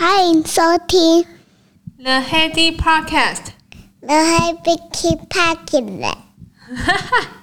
[0.00, 1.24] 欢迎收听
[1.98, 6.22] The Heady Podcast。The Heady Podcast。
[6.76, 7.39] 哈哈。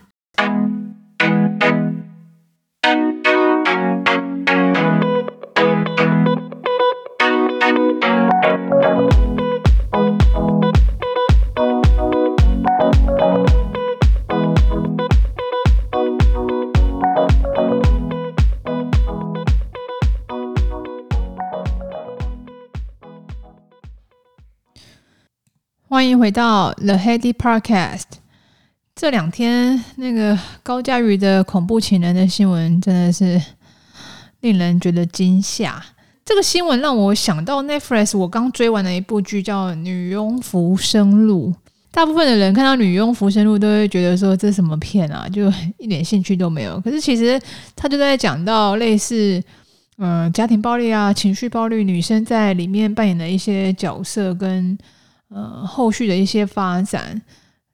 [26.19, 28.05] 回到 The Heady Podcast。
[28.97, 33.41] 这两天那个高嘉瑜的恐怖情人的新闻真的是
[34.41, 35.81] 令人觉得惊吓。
[36.25, 41.53] 这个新闻让我想到 Netflix 我刚追完的一部剧叫《女佣浮生录》。
[41.93, 46.81] 大部分的人看到《女佣浮生录》都会觉得说，这什么片啊，就一点兴趣都没有。
[46.81, 47.41] 可是其实
[47.77, 49.41] 他就在讲到类似
[49.99, 54.77] 嗯、家庭暴力啊、情绪暴力，女生在里面扮演的一些角色跟。
[55.31, 57.21] 呃，后续的一些发展，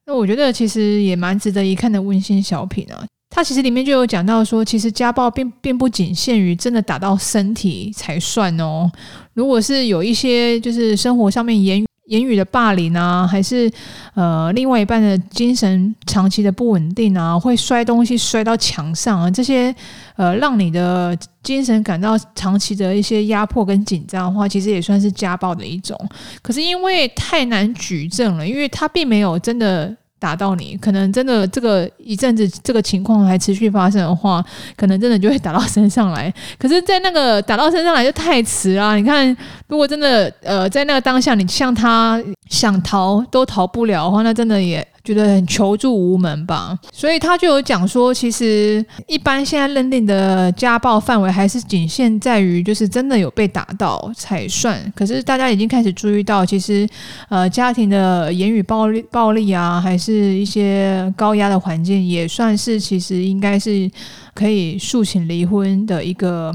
[0.06, 3.04] 那我觉得其实也蛮值得一看的温馨小品啊。
[3.30, 8.90] 它其实里面就有讲到说，其实家暴并并不仅限于真的打到身体才算哦。
[9.32, 11.86] 如果是有一些就是生活上面言语。
[12.06, 13.70] 言语的霸凌啊，还是
[14.14, 19.74] 呃，另外一半的精神长期的不稳定啊，会摔东西摔到墙上啊，这些
[20.16, 25.98] 呃，让你的精神感到长期的一些压迫跟紧张的话，其实也算是家暴的一种。
[26.42, 29.96] 可是因为太难举证了，因为他并没有真的。
[30.18, 34.42] 打到你，可能真的这个一阵子这个情况还持续发生的话，
[34.76, 36.32] 可能真的就会打到身上来。
[36.58, 38.96] 可是，在那个打到身上来就太迟啊。
[38.96, 39.36] 你看，
[39.68, 44.86] 如果真的呃在那个当下，你像他想逃都逃不了的话，那真的也。
[45.04, 54.90] 觉得很求助无门吧，所以他就有讲说，其实一般现在认定的家暴范围还是仅限在于，就是真的有被打到才算。
[54.96, 56.88] 可是大家已经开始注意到，其实
[57.28, 63.90] 呃家庭的言语暴力暴力啊，还是一些高压的环境，也算是其实应该是
[64.32, 66.50] 可以诉请离婚的一个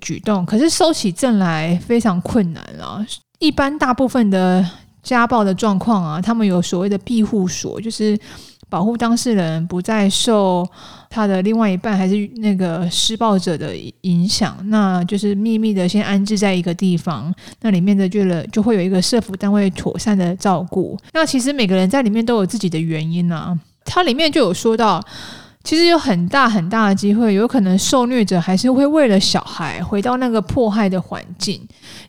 [0.00, 0.46] 举动。
[0.46, 3.06] 可是收起证来非常困难啊，
[3.40, 4.66] 一般大部分的。
[5.04, 8.18] 家暴的状况啊，他们有所谓的庇护所，就是
[8.68, 10.66] 保护当事人不再受
[11.08, 20.98] 他的另外一半还是那个施暴者的影响，那就是秘密的先安置在一个地方，那里面的就了就会有一个社福单位妥善的照顾。
[21.12, 25.00] 那其实每个人在里面都有自己的原因啊，它里面就有说到。
[25.64, 31.58] 其实有很大很大的机会，有可能受虐者还是会为了小孩回到那个迫害的环境。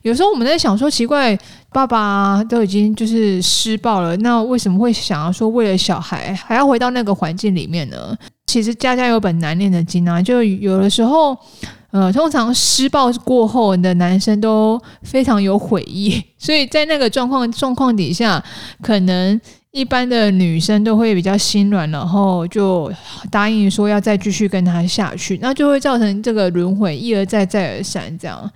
[0.01, 1.35] 有时候我们在想说，奇怪，
[1.71, 8.13] 爸爸都已经就是施暴了，那为什么会想要说为了小孩还要回到那个环境里面呢？
[8.45, 11.35] 其实家家有本难念的经啊，就有的时候，
[11.91, 18.43] 呃，通常施暴过后的男生都非常有悔意， 所以在那个状况状况底下，
[18.81, 19.39] 可能。
[19.75, 22.89] 一般的女生都会比较心软，然后就
[23.29, 28.49] 答应说要再继续跟他下去，那就会造成这个轮回，一而再再而三这样。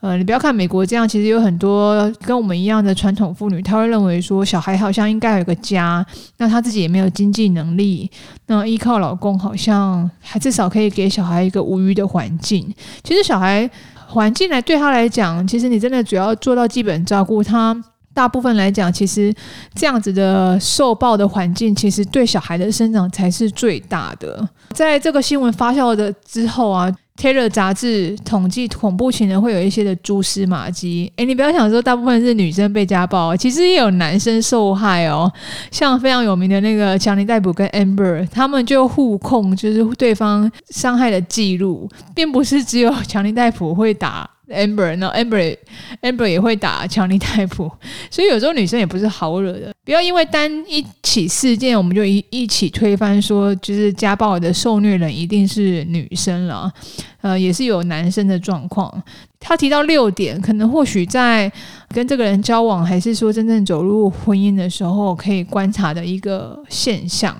[0.00, 6.04] 呃，你不要看美国这样，其实有很多跟我们一样的传统妇女，她会认为说小孩好像应该有个家，
[6.38, 8.10] 那她自己也没有经济能力，
[8.48, 12.68] 那依靠老公好像还至少可以给小孩一个无虞的环境。
[13.04, 13.70] 其实小孩
[14.08, 17.80] 环境来对他来讲，其实你真的主要做到基本照顾他。
[18.14, 19.34] 大部分来讲，其实
[19.74, 24.48] 这样子的受暴的环境，其实对小孩的生长才是最大的。
[24.70, 31.12] 在这个新闻发酵的之后啊，Taylor 杂志统计恐怖情人会有一些的蛛丝马迹。
[31.16, 35.30] 诶，你不要想说大部分是女生被家暴，其实也有男生受害哦。
[35.70, 44.28] 像非常有名的那个强尼戴普跟 Amber，他们就互控，就是对方伤害的记录，并不是只有强尼戴普会打。
[44.48, 47.70] Amber，然后 Amber，Amber 也会打强尼戴普，
[48.10, 49.72] 所以有时候女生也不是好惹的。
[49.84, 56.72] 不要因为单一起事件，我们就一一起推翻说，就是家暴的受虐人一定是女生了。
[57.20, 59.02] 呃，也是有男生的状况。
[59.40, 61.50] 他提到六点，可能或许在
[61.88, 67.36] 跟这个人交往，还是说真正走入婚姻的时候，可以观察的一个现象。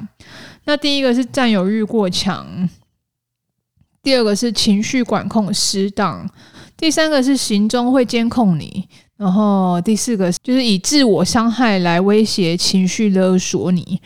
[0.65, 2.47] 那第一个是占有欲过强，
[4.03, 6.29] 第二个是情绪管控失当。
[6.77, 8.87] 第三个是行踪会监控你，
[9.17, 14.01] 然后第四个就是以自我伤害来威胁、情绪勒索你。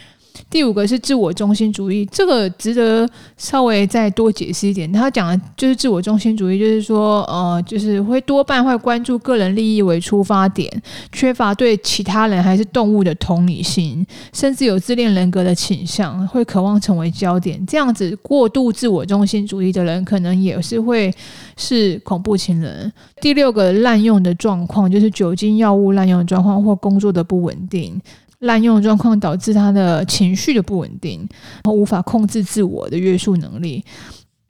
[0.50, 4.91] 第五个是自我中心主义，这个值得稍微再多解释一点。
[4.91, 10.71] 他讲的就是自我中心主义，就是说，呃，就是会多半会关注个人利益为出发点，
[11.12, 17.65] 缺乏对其他人还是动物的同理心，甚至有自恋人格的倾向，会渴望成为焦点。
[17.67, 21.12] 这样子过度自我中心主义的人，可能也是会
[21.59, 22.91] 是恐怖情人。
[23.21, 28.00] 第六个滥用的状况，就是酒精药物滥用的状况或工作的不稳定。
[28.40, 33.85] 滥用状况导致他的情绪的不稳定，然后无法控制自我的约束能力。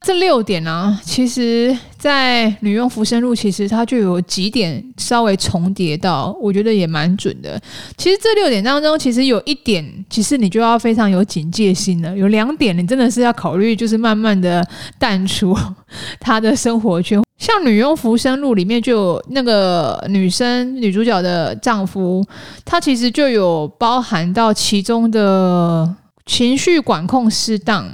[0.01, 7.61] 这六点呢、其实在《女佣浮生录》其实它就有几点稍微重叠到，我觉得也蛮准的。
[7.97, 12.17] 其实这六点当中，其实有一点，其实你就要非常有警戒心了。
[12.17, 14.65] 有两点，你真的是要考虑，就是慢慢的
[15.01, 15.53] 淡出
[16.21, 17.21] 他的生活圈。
[17.49, 22.23] 像《女佣浮生录》里面就有那个女生女主角的丈夫，
[22.63, 25.91] 他其实就有包含到其中的
[26.27, 27.87] 情绪管控适当。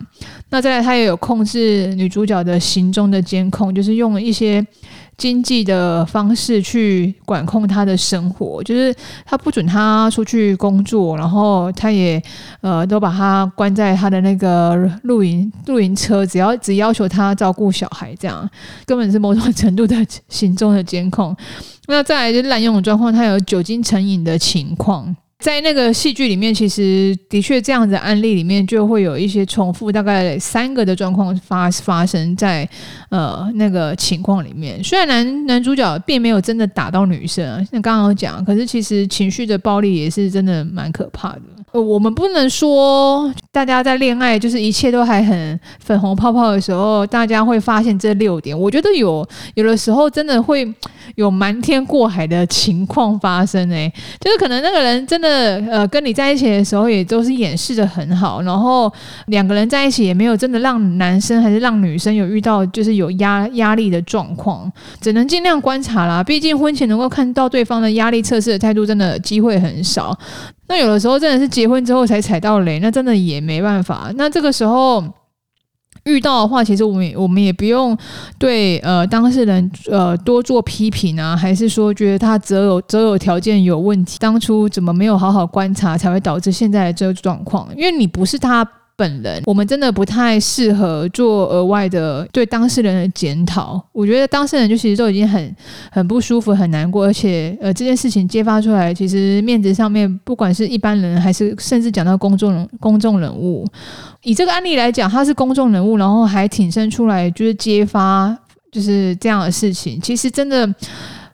[0.50, 4.64] 那再来，他也有控制女主角的行踪的监控，就是用了一些
[5.16, 8.94] 经济的方式去管控他的生活，就是
[9.24, 12.22] 他不准他出去工作，然后他也
[12.60, 18.48] 呃都把他关在他的那个露营露营车，只要只要求他照顾小孩，这样
[18.84, 19.96] 根本是某种程度的
[20.28, 21.36] 行踪的监控。
[21.86, 25.14] 那再来就是滥用的状况，他有酒精成瘾的情况。
[25.44, 32.66] 在那个戏剧里面，其实的确这样子的案例里面就会有一些重复，大概三个的状况发发生在
[33.10, 34.82] 呃那个情况里面。
[34.82, 41.42] 虽然男男主角并没有真的打到女生，像刚刚讲，可是其实情绪的暴力也是真的蛮可怕的。
[41.74, 48.56] 呃，我们不能说大家在恋爱就是一切都还很粉红泡泡的时候，大家会发现这六点。
[48.56, 50.72] 我觉得有有的时候真的会
[51.16, 55.60] 有瞒天过海的情况发生诶，就是可能那个人真的。
[55.68, 58.92] 呃，跟你在一起的时候也都是掩饰得很好，然后
[59.26, 64.70] 两个人在一起也没有真的让男生还是让女生有遇到就是有压压力的状况，
[65.00, 66.22] 只能尽量观察啦。
[66.22, 70.16] 毕竟婚前能够看到对方的压力测试的态度，真的机会很少。
[70.66, 74.10] 那有的时候真的是结婚之后才踩到雷，那真的也没办法。
[74.16, 75.04] 那这个时候。
[76.04, 77.96] 遇到的话，其实我们我们也不用
[78.38, 87.74] 对呃当事人呃多做批评啊，还是说觉得他择偶择偶条件有问题，当初怎么没有好好观察，才会导致现在的这个状况？
[87.74, 88.68] 因为你不是他。
[88.96, 93.84] 本人，我们真的不太适合做额外的对当事人的检讨。
[93.92, 95.56] 我觉得当事人就其实都已经很
[95.90, 103.66] 很不舒服、很难过，而且呃这件事情揭发出来，其实面子上面，不管是一般人还是甚至讲到公众公众人物，
[104.22, 108.36] 以这个案例来讲，他是公众人物，然后还挺身出来就是揭发
[108.70, 110.72] 就是这样的事情，其实真的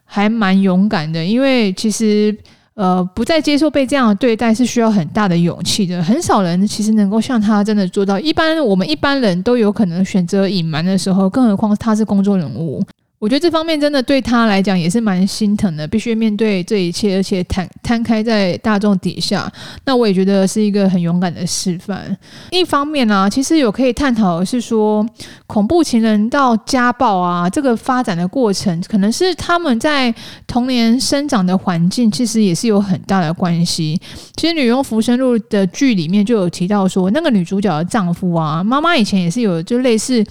[0.05, 2.35] 还蛮勇敢的，因为其实。
[2.81, 8.19] 呃，不再接受被这样的对待是需要很大的勇气的，很少人其实能够像他真的做到。
[8.19, 12.83] 一般我们一般人都有可能选择隐瞒的时候，更何况他是公众人物。
[13.21, 19.47] 我觉得这方面真的对他来讲也是蛮心疼的，必须面对这一切，而且摊摊开在大众底下。
[19.85, 22.17] 那我也觉得是一个很勇敢的示范。
[22.51, 25.07] 一方面呢、啊，其实有可以探讨的是说，
[25.47, 30.15] 恐怖情人到家暴啊，这个发展的过程，可能是他们在
[30.47, 34.01] 童年生长的环境，其实也是有很大的关系。
[34.35, 40.25] 其实《女佣浮生录》的剧里面就有提到说，那个女主角的丈夫啊，妈妈以前也是有就类似。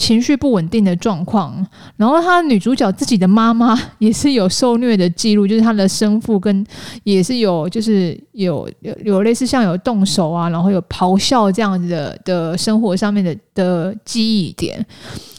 [0.00, 1.54] 情绪不稳定的状况，
[1.98, 6.64] 然后她女主角自己的妈妈 也是有受虐的记录，就是她的生父跟
[7.04, 14.84] 也是有就是有有有类似像有动手啊，然后有咆哮这样子的的生活上面的的记忆点。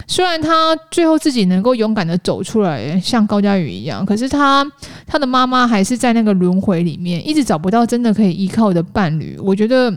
[0.05, 4.63] 虽然她最后自己能够勇敢的走出来，像高嘉宇一样，可是她
[5.07, 9.39] 她的妈妈还是在那个轮回里面，一直找不到真的可以依靠的伴侣。
[9.43, 9.91] 我觉得。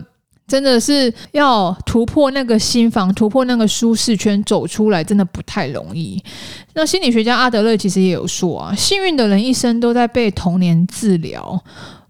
[0.47, 6.21] 真的是要突破那个心房，突破那个舒适圈，走出来真的不太容易。
[6.73, 11.59] 那心理学家阿德勒其实也有说啊，幸运的人一生都在被童年治疗，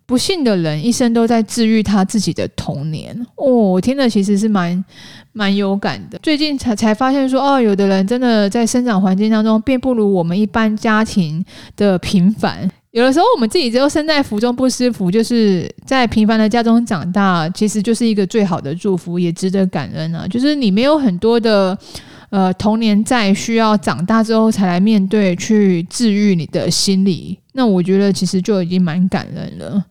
[0.05, 3.15] 不幸的人一生都在治愈他自己的童年。
[3.35, 4.83] 哦，我听了其实是蛮
[5.31, 6.19] 蛮有感的。
[6.21, 11.43] 最近才才发现说，哦，有的人真的在生长环境当中，并不如我们一般家庭
[11.77, 12.69] 的平凡。
[12.95, 20.25] 有的时候，我们自己只有身在福中不知福，就是在平凡的家中长大，其实就是一个最好的祝福，也值得感恩啊。
[20.25, 21.77] 就是你没有很多的
[22.29, 27.37] 呃童年在，需要长大之后才来面对，去治愈你的心理。
[27.51, 29.83] 那我觉得其实就已经蛮感人了。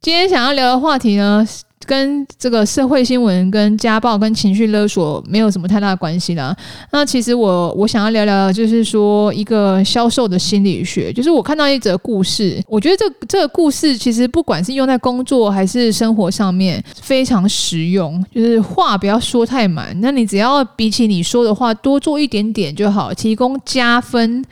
[0.00, 1.46] 今天想要聊的话题呢，
[1.86, 6.56] 跟这个社会新闻、跟家暴、跟情绪勒索没有什么太大的关系啦。
[6.90, 11.12] 那其实我我想要聊聊，就是说一个销售的心理学。
[11.12, 18.24] 就是我看到一则故事，我觉得这这个故事其实不管是用在工作还是生活上面，非常实用。
[18.34, 24.44] 就是话不要说太满，那你只要比起你说的话多做一点点就好，提供加分。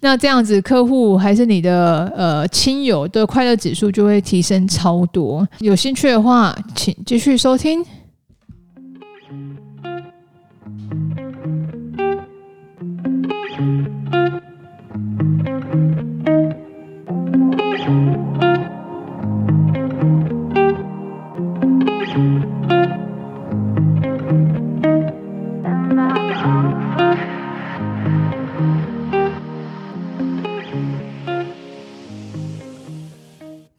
[0.00, 5.46] 那这样子，客户还是你的呃亲友的快乐指数就会提升超多。
[5.58, 7.84] 有兴趣的话，请继续收听。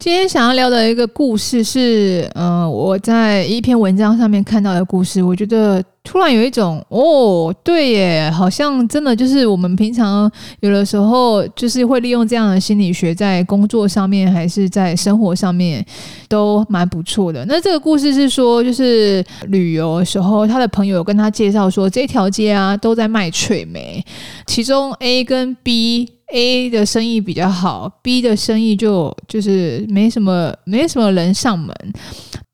[0.09, 5.21] 今天想要聊的一个故事是，呃，我在一篇文章上面看到的故事。
[5.21, 10.29] 我觉得突然有一种，哦，对耶，好像真的就是我们平常
[10.61, 15.85] 有的时候就是会利用这样的心理学，在工作上面还是在生活上面
[16.27, 17.45] 都蛮不错的。
[17.45, 24.03] 那这个故事是说，就是旅游的时候，他的朋友跟他介绍说，这条街啊都在卖翠梅，
[24.47, 26.09] 其中 A 跟 B。
[26.31, 31.73] A 的生意比较好，B 的生意就就是没什么没什么人上门。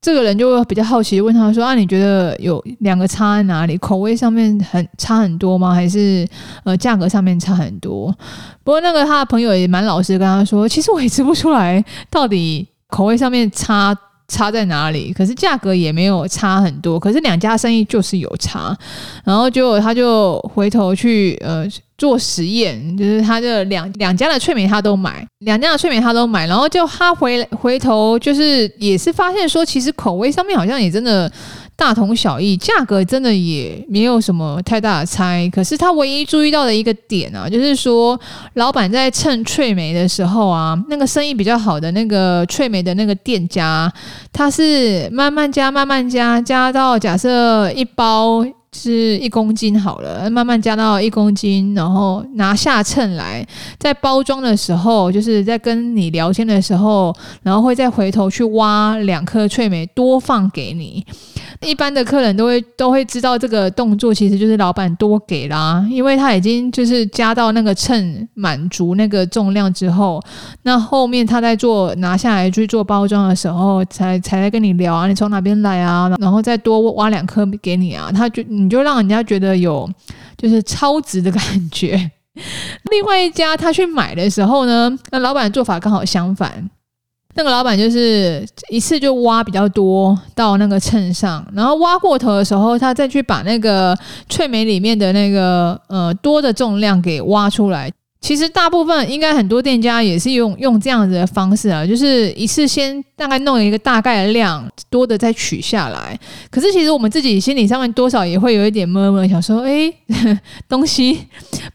[0.02, 3.76] 这个人就比较好奇，问他说：“啊，你觉得有两个差在哪里？
[3.80, 5.74] 口味上面很差很多吗？
[5.74, 6.28] 还是
[6.64, 8.16] 呃价格上面差很多？”
[8.64, 15.14] 不过那个他的朋友也蛮老实，跟他说：“其实我也吃不出来到底口味上面差。”差在哪里？
[15.14, 18.78] 可是价格也没有差很多，可是两家生意就是有差，
[19.24, 21.66] 然后就他就回头去呃
[21.98, 31.32] 做实验，就是他的两两家的脆米他都买，两家的脆米他都买，然后就他回回头就是也是发现说，其实口味上面好像也真的。
[31.78, 35.50] 大同小异，价格真的也没有什么太大的差异。
[35.50, 38.20] 可是他唯一注意到的一个点啊，就是说
[38.54, 43.92] 老板在称脆梅的时候啊，那个生意比较好的那个脆梅的那个店家，
[44.32, 53.46] 他是慢慢加，慢慢加，加到假设一包是一公斤好了，慢慢加到一公斤，然后拿下秤来，
[53.78, 61.06] 在包装的时候，就是在跟你聊天的时候，然后会再回头去挖两颗脆梅多放给你。
[61.62, 70.22] 一般的客人都会都会知道这个动作其实就是老板多给啦，因为他已经就是加到那个秤满足那个重量之后，
[70.64, 79.90] 那后面他在做拿下来去做包装的时候，才才来跟你聊啊，你从哪边来啊，然后再多挖两颗给你啊，他就你就让人家觉得有
[80.38, 82.12] 就是超值的感觉。
[82.92, 86.70] 另外一家他去买的时候呢，那老板做法刚好相反。
[87.38, 93.98] 那个老板就是一次就挖比较多到那个秤上，然后挖过头的时候，他再去把那个
[94.30, 97.92] 脆梅里面的那个呃多的重量给挖出来。
[98.26, 106.20] 其实大部分应该很多店家也是用用这样子的方式啊，就是一次先大概弄一个大概的量，多的再取下来。
[106.50, 109.94] 可是其实我们自己心理上面多少也会有一点闷闷，想说，哎，
[110.68, 111.20] 东西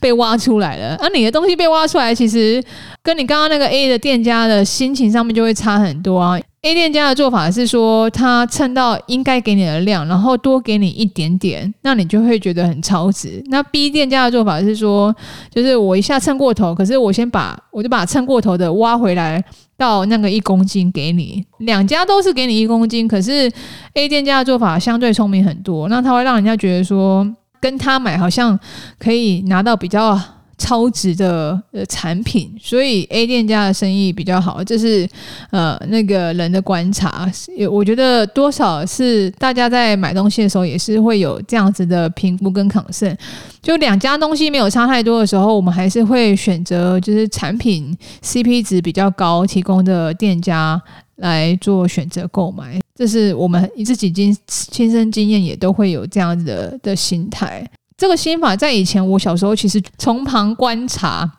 [0.00, 2.61] 被挖出来了，而、你的东西被挖出来，其实
[3.00, 6.37] 跟你刚刚那个 A 的店家的心情上面就会差很多啊。
[6.62, 13.43] A 店家的做法是说，他称到应该给你的量，然后多给你一点点，那你就会觉得很超值。
[13.47, 15.14] 那 B 店家的做法是说，
[15.50, 19.43] 就是我一下称过头，可是我先把我就把称过头的挖回来
[19.79, 21.43] 到那个一公斤给你。
[21.61, 23.50] 两家都是给你一公斤，可是
[23.95, 27.26] A 店家的做法相对聪明很多，那他会让人家觉得说，
[27.59, 28.61] 跟他买好像
[28.99, 30.21] 可以拿到比较。
[30.61, 35.09] 超值的呃产品，所以 A 店家的生意比较好，这是
[35.50, 37.26] 呃那个人的观察。
[37.71, 43.17] 我觉得多少是大家在买东西的时候也是会有这样子的评估跟 concern。
[43.62, 50.81] 就两家东西没有差太多的时候，我们还是会选择就是产品 CP 值比较高提供的店家
[51.17, 52.79] 来做选择购买。
[52.95, 57.67] 这是我们自己经亲身经验也都会有这样子的的心态。
[58.00, 61.30] 这个心法在以前我小时候其实从旁观察，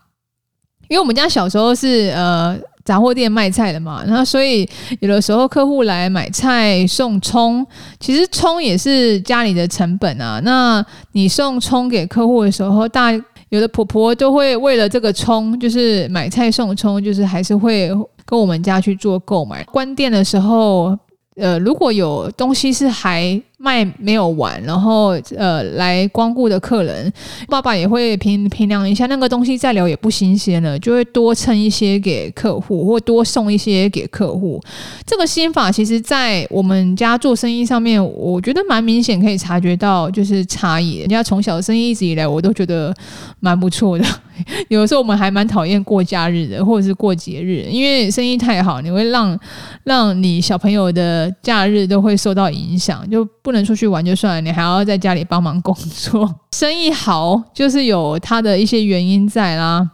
[0.88, 7.65] 因为我们家小时候是呃杂货店卖菜的嘛，然后所以有的时候客户来买菜送葱，
[8.00, 10.39] 其实葱也是家里的成本啊。
[10.44, 13.12] 那你送葱给客户的时候，大
[13.50, 17.89] 有的婆婆都会为了这个葱，就是买菜送葱，就是还是会
[18.24, 19.63] 跟我们家去做购买。
[19.63, 20.96] 关店的时候。
[21.38, 27.12] 呃，如果有东西是还卖没有完，然后呃来光顾的客人，
[27.48, 34.60] 爸爸也会评评量一下那个东西再留也不新鲜了，就会多称一些给客户，或多送一些给客户。
[35.06, 40.98] 这个心法其实，在我们家做生意上面，我觉得蛮明显可以察觉到就是差异。
[40.98, 42.91] 人家从小生意一直以来，我都觉得
[43.39, 44.06] 蛮不错的。
[44.70, 49.39] 有的时候我们还蛮讨厌过假日的，或者是过节日，因为生意太好，你会让
[49.84, 56.30] 让你小朋友的假日都会受到影响，就不能出去玩就算了，你还要在家里帮忙工作。
[56.52, 59.90] 生意好就是有它的一些原因在啦。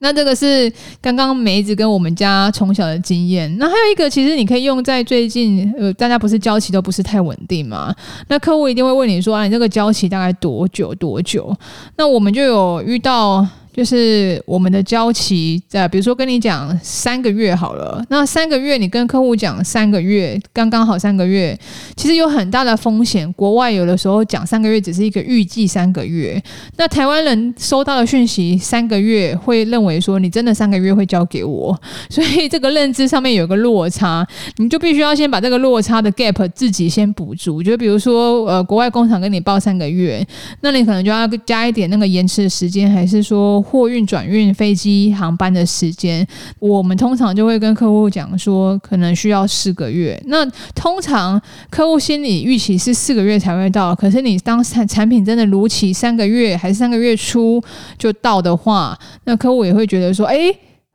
[0.00, 3.54] 那这个是刚刚梅子跟我们家从小的经验。
[3.58, 7.94] 那还有一个，其实你可以用在最近，呃，大家不是交期都不是太稳定嘛？
[8.28, 10.94] 那客户一定会问你说，啊，你这个交期大概多久？
[10.94, 11.56] 多久？
[11.96, 13.46] 那我们就有遇到。
[13.74, 21.58] 就是我们的交期在，比如说跟你讲三个月好了，那三个月你跟客户讲三个月，刚刚好三个月，
[21.96, 23.30] 其实有很大的风险。
[23.32, 26.40] 国外有的时候讲三个月只是一个预计三个月，
[26.76, 31.76] 那台湾人收到的讯息三个月会认为说你真的三个月会交给我，
[32.08, 34.24] 所以这个认知上面有个落差，
[34.58, 37.60] 你就必须要先把这个落差的 gap 自己先补足。
[37.60, 40.24] 就比如说呃，国外工厂跟你报三个月，
[40.60, 43.63] 那你可能就要加一点那个延迟的时间，还是说？
[43.64, 46.24] 货运转运飞机航班的时间，
[46.58, 50.22] 我们通常就会跟客户讲说，可能需要四个月。
[50.26, 50.44] 那
[50.74, 51.40] 通常
[51.70, 57.62] 客户心里预期是四个月才会到，可是你当产产品真的如期三个月还是三个月初
[57.98, 60.36] 就到的话，那客户也会觉得说，哎，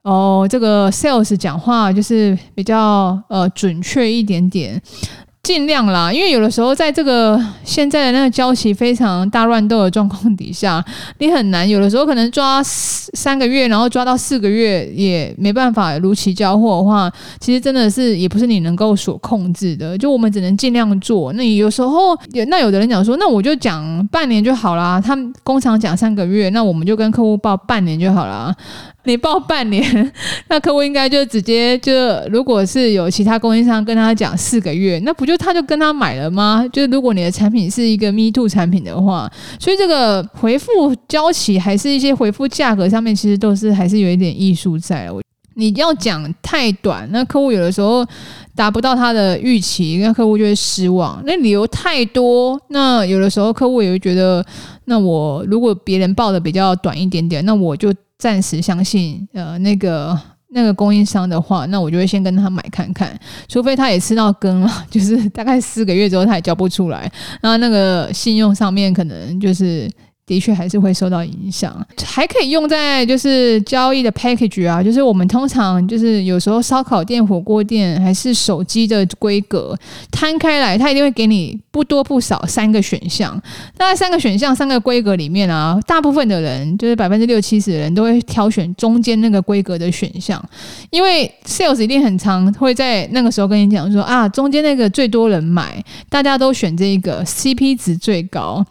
[0.03, 4.81] 哦，这个 sales 讲话就是比较呃准确一点点。
[5.41, 10.83] 尽量啦，因为有的时候在这个现在的那个交期非常大乱斗的状况底下，
[11.17, 11.67] 你很难。
[11.67, 19.97] 有的时候可能抓三个月，然后抓到四个月也没办法如期交货的话，其实真的是也不是你能够所控制的。
[19.97, 21.33] 就我们只能尽量做。
[21.33, 25.01] 那有时候有那有的人讲说，那我就讲半年就好啦。
[25.03, 28.55] 他们工厂讲三个月，那我们就跟客户报半年就好啦。
[29.05, 30.11] 你报半年，
[30.49, 31.91] 那客户应该就直接就，
[32.29, 36.63] 如果是有其他供应商跟他讲四个月，那不就他就跟他买了吗？
[36.71, 45.09] 就是如果你的产品是一个 me too 产品的话，所以这个回复交期还是一些回复价格上面，其实都是还是有一点艺术在。
[45.55, 48.05] 你要讲太短，那客户有的时候
[48.55, 51.21] 达不到他的预期，那客户就会失望。
[51.25, 54.45] 那理由太多，那有的时候客户也会觉得，
[54.85, 57.93] 那我如果别人报的比较短一点点，那我就。
[58.19, 67.11] 暂时相信呃那个那个供应商的话，那我就会先跟他买看看，除非他也吃到根了， 就是大概四个月之后他也交不出来，
[67.41, 69.89] 那那个信用上面可能就是。
[70.29, 79.75] 的确还是会受到影响，还可以用在就是交易的 package 啊，就是我们通常就是有时候烧烤店、火锅店还是手机的规格
[80.11, 83.41] 摊开来，它一定会给你不多不少三个选项。
[83.79, 90.39] 那三个选项、三个规格里面啊，大部分的人就是百分之六七十的人都会挑选中间那个规格的选项，
[90.91, 98.63] 因为 sales 一定很常会在那个时候跟你讲说啊，中间那个最多人买，大家都选这个 CP 值最高。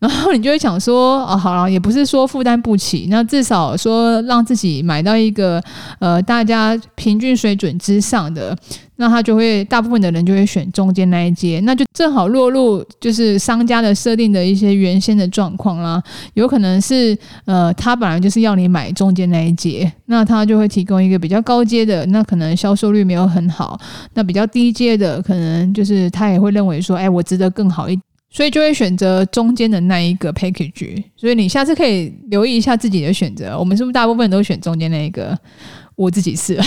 [0.00, 5.62] 然后你就会想说，啊，好了，也不是说负担不起，那至少说让自己买到一个
[5.98, 8.56] 呃大家平均水准之上的，
[8.96, 16.02] 那他就会大部分的人就会选中间那一阶，那就正好落入就是商家的设定的一些原先的状况啦。
[16.32, 23.78] 有可能是呃他本来就是要你买中间那一阶，那他就会提供一个比较高阶的，那可能销售率没有很好，
[24.14, 28.02] 那比较低阶的可能就是他也会认为说，哎，我值得更好一点。
[28.30, 33.58] 所以就会选择中间的那一个 package，所以你下次可以留意一下自己的选择。
[33.58, 35.36] 我们是不是大部分都选中间那一个？
[35.96, 36.58] 我自己是。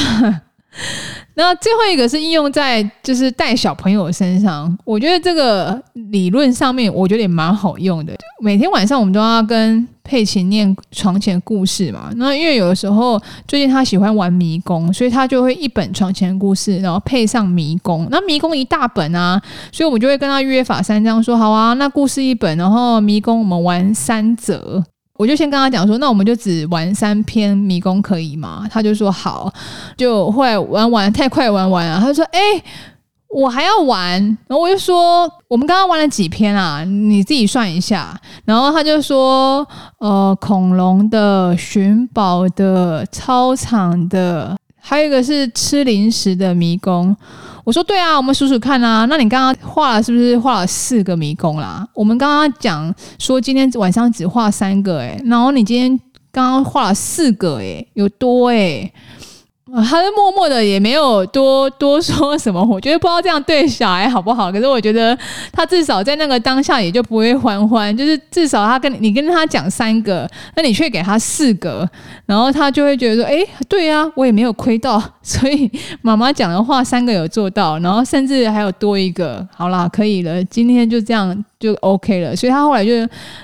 [1.35, 8.13] 那最后一个是应用在就是带小朋友身上，我觉得这个理论上面我觉得也蛮好用的。
[8.41, 12.11] 每天晚上我们都要跟佩奇念床前故事嘛。
[12.17, 18.07] 那因为有的时候最近他喜欢玩迷宫，所以他就会一本床前故事，然后配上迷宫。
[18.11, 24.83] 那迷宫一大本啊，所以我们就会跟他约法三章，说好啊，那故事一本，然后迷宫我们玩三则。
[25.15, 28.67] 我就先跟他讲说，那我们就只玩三篇迷宫可以吗？
[28.71, 29.53] 他就说好，
[29.95, 32.39] 就后来玩完太快玩完了，他就说哎、
[33.29, 34.19] 我还要玩。
[34.47, 36.83] 然后我就说我们刚刚玩了几篇啊？
[36.83, 38.19] 你自己算一下。
[38.43, 39.65] 然后他就说
[39.99, 47.15] 呃，恐龙的、寻宝的、操场的，还有一个是吃零食的迷宫。
[47.63, 49.05] 我说对啊，我们数数看啊。
[49.05, 51.87] 那你刚刚画了是不是画了四个迷宫啦？
[51.93, 55.99] 我们刚刚讲说今天晚上只画三个诶，然后你今天
[56.31, 58.91] 刚刚画了四个诶，有多诶。
[59.71, 62.61] 他就默默的也没有多多说什么。
[62.63, 65.17] 我觉得不知道这样对小孩好不好，可是我觉得
[65.53, 71.89] 他至少在那个当下也就不会欢欢，就是至少他跟你，跟他讲三个，那你却给他四个，
[72.25, 75.71] 然后他就会觉得说，哎，对呀，我也没有亏到， 所以
[76.01, 82.35] 妈妈讲的话三个有做到，然后甚至还有多一个，好啦，可以了，今天就这样就 OK 了。
[82.35, 82.91] 所以他后来就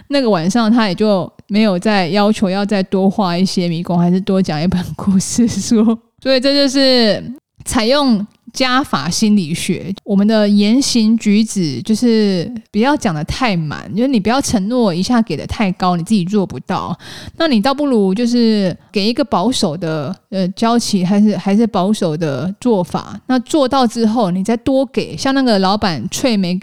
[0.10, 1.32] 那个晚上他也就。
[1.50, 5.84] 没有再要求要再多画一些迷宫，还是多讲一本故事书，
[6.22, 7.24] 所以这就是
[7.66, 9.94] 采用加法心理学。
[10.04, 16.98] 我们的言行举止就是不要讲得太满，就是你不要承诺一下给得太高，你自己做不到。
[17.38, 23.20] 那你倒不如就是给一个保守的呃交期，还是还是保守的做法。
[23.28, 26.60] 那做到之后，你再多给，像那个老板翠梅。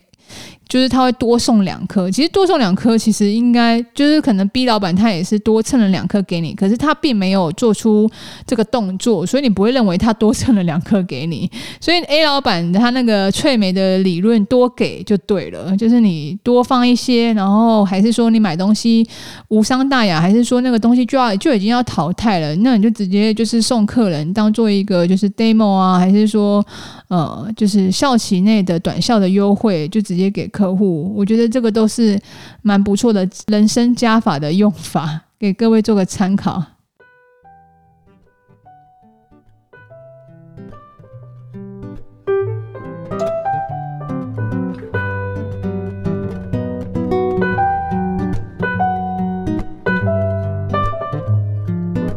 [0.77, 8.07] 就是他会多送两颗，其实多送两颗，其实应该就是可能 B 老板他也是多蹭了两颗给你，可是他并没有做出
[8.47, 11.51] 这个动作，所以你不会认为他多蹭了两颗给你。
[11.81, 19.09] 所以 A 老板他那个翠梅的理论多给就对了，就是你多放一些，然后还是说你买东西
[19.49, 26.63] 无伤大雅，还是说那个东西就要就已经要淘汰了，那你就直接就是送客人当做一个就是 demo 啊，还是说
[27.09, 30.47] 呃就是效期内的短效的优惠，就直接给。
[30.57, 32.19] 客户，我觉得这个都是
[32.63, 36.65] 蛮不错的人生加法的用法， 给各位做个参考。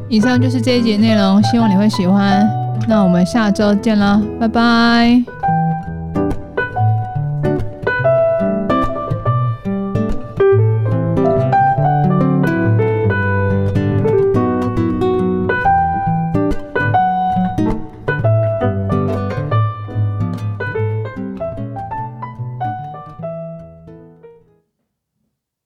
[0.08, 2.59] 以上就是这一节内容，希望你会喜欢。
[2.89, 5.38] 那我们下周见啦，拜拜。